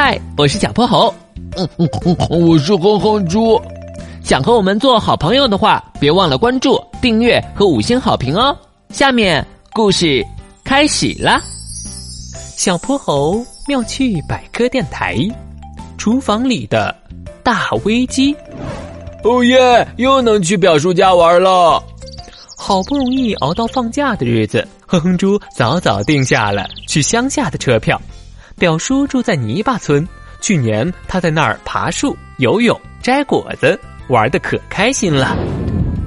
[0.00, 1.12] 嗨，我是小泼猴。
[1.56, 3.60] 嗯嗯嗯，我是哼哼猪。
[4.22, 8.56] 想和我们做好朋友的话，别忘了关注、订阅和五星好评哦。
[8.90, 10.24] 下面故事
[10.62, 11.42] 开始啦！
[12.56, 15.16] 小泼猴妙趣百科电台，
[15.96, 16.94] 厨房里的
[17.42, 18.32] 大危机。
[19.24, 19.84] 哦耶！
[19.96, 21.82] 又能去表叔家玩了。
[22.56, 28.00] 好不容易熬到放假的日子，哼哼猪早早订下了去乡下的车票。
[28.58, 30.06] 表叔住在泥巴村，
[30.40, 35.36] 去年他在那儿爬树、游泳、摘果子，玩的可开心了。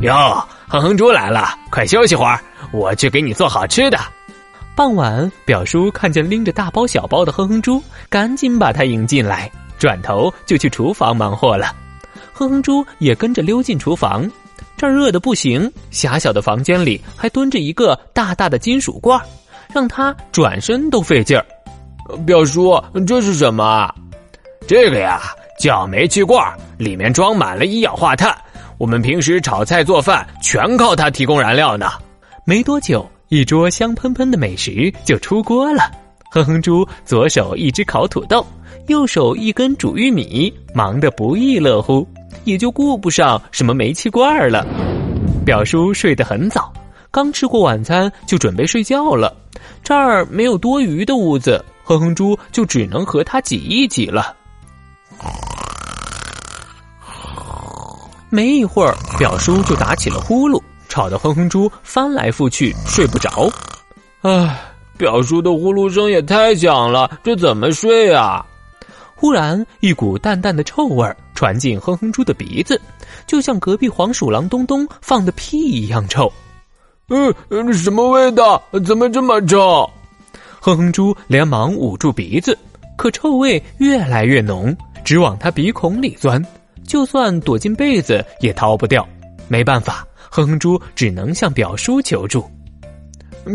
[0.00, 2.40] 哟，哼哼猪来了，快休息会儿，
[2.72, 3.98] 我去给你做好吃的。
[4.74, 11.74] 傍晚，表叔看见拎着大包小包的哼哼猪，赶紧把他迎进来，转头就去厨房忙活了。
[12.32, 14.30] 哼哼猪也跟着溜进厨房，
[14.76, 19.20] 这儿热的不行，狭小的房间里还蹲着一个大大的金属罐，
[19.74, 21.44] 让他转身都费劲儿。
[22.26, 23.92] 表叔，这是什么？
[24.66, 25.20] 这个呀，
[25.58, 26.42] 叫煤气罐，
[26.76, 28.36] 里面装满了一氧化碳。
[28.76, 31.86] 我们平时炒菜做饭全靠它提供燃料呢。
[32.44, 35.90] 没多久，一桌香喷喷的美食就出锅了。
[36.30, 38.46] 哼哼猪左手一只烤土豆，
[38.86, 42.06] 右手一根煮玉米，忙得不亦乐乎，
[42.44, 44.66] 也就顾不上什么煤气罐了。
[45.44, 46.72] 表叔睡得很早，
[47.10, 49.34] 刚吃过晚餐就准备睡觉了。
[49.82, 51.64] 这儿没有多余的屋子。
[51.88, 54.36] 哼哼猪就只能和他挤一挤了。
[58.28, 63.50] 没一会儿，表叔就打起了呼噜，吵得哼哼猪翻来覆去睡不着。
[64.20, 64.60] 唉，
[64.98, 68.44] 表叔的呼噜声也太响了，这怎么睡啊？
[69.14, 72.78] 忽然，一股淡淡的臭味传进哼哼猪的鼻子，
[73.26, 76.30] 就像隔壁黄鼠狼东东放的屁一样臭。
[77.08, 78.62] 嗯，什么味道？
[78.84, 79.90] 怎么这么臭？
[80.68, 82.56] 哼哼猪连忙捂住鼻子，
[82.94, 86.44] 可臭味越来越浓，直往他鼻孔里钻，
[86.86, 89.06] 就算躲进被子也逃不掉。
[89.48, 92.44] 没办法，哼哼猪只能向表叔求助。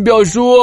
[0.03, 0.57] 表叔，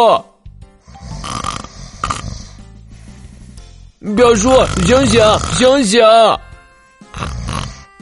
[4.16, 4.50] 表叔，
[4.84, 6.02] 醒醒，醒醒！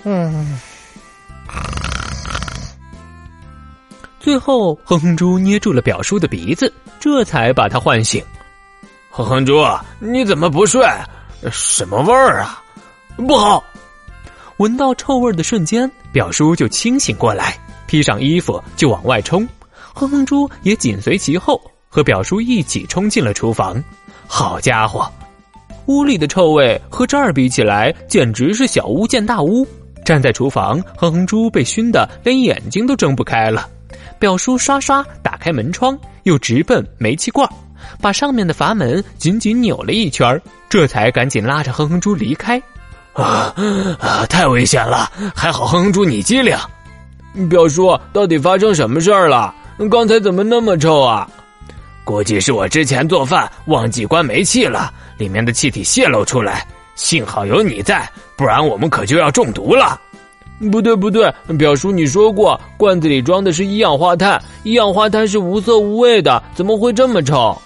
[0.04, 0.58] 嗯。
[4.18, 8.24] 最后，哼哼猪捏住了表叔的鼻子，这才把他唤醒。
[9.18, 9.66] 哼哼猪，
[9.98, 10.80] 你怎么不睡？
[11.50, 12.62] 什么味儿啊？
[13.16, 13.64] 不好！
[14.58, 17.58] 闻到臭味的瞬间，表叔就清醒过来，
[17.88, 19.44] 披上衣服就往外冲。
[19.92, 23.82] 哼哼猪也紧随其后，和表叔一起冲进了厨房。
[24.28, 25.12] 好家伙，
[25.86, 29.66] 屋里的臭味和这儿比起来，简直是小巫见大巫。
[30.04, 33.68] 站在厨房，哼哼猪被熏得连眼睛都睁不开了。
[34.20, 37.48] 表叔刷刷打开门窗，又直奔煤气罐，
[38.00, 42.60] 把上面的阀门紧紧扭了一圈这才赶紧拉着哼哼猪离开。
[43.14, 43.52] 啊
[43.98, 44.24] 啊！
[44.26, 45.10] 太危险了！
[45.34, 46.56] 还好哼哼猪你机灵。
[47.50, 49.52] 表叔，到底发生什么事儿了？
[49.90, 51.28] 刚才怎么那么臭啊？
[52.04, 56.66] 估计是我之前做饭忘记关煤气了，里面的气体泄露出来。
[56.94, 60.00] 幸好有你在，不然我们可就要中毒了。
[60.72, 67.56] 不对不对，表叔，你说过罐子里装的是一氧化碳，一氧化碳是无色无味的，怎么会这么臭？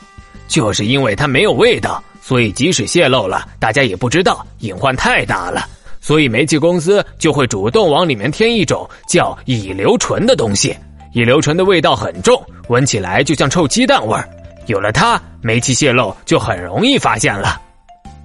[0.53, 5.67] 就是因为它没有味道，所以即使泄漏了，大家也不知道，隐患太大了。
[5.99, 10.77] 所以煤气公司就会主动往里面添一种叫乙硫醇的东西。
[11.15, 14.29] 乙硫醇的味道很重，闻起来就像臭鸡蛋味儿。
[14.67, 17.59] 有了它，煤气泄漏就很容易发现了。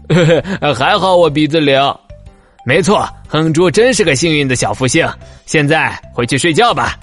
[0.76, 1.82] 还好我鼻子灵。
[2.66, 5.08] 没错，哼猪真是个幸运的小福星。
[5.46, 6.98] 现在回去睡觉吧，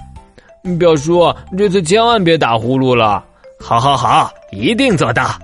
[0.77, 3.25] 表叔，这次千万别打呼噜了。
[3.59, 5.37] 好，好，好，一定做到。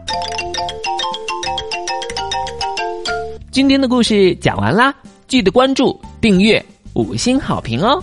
[3.52, 4.94] 今天的故事讲完啦，
[5.28, 6.64] 记得关注、订阅、
[6.94, 8.02] 五星好评哦。